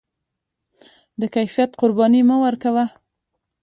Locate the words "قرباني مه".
1.81-2.35